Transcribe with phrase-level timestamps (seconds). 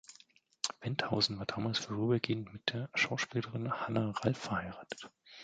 [0.79, 5.11] Wendhausen war damals vorübergehend mit der Schauspielerin Hanna Ralph verheiratet.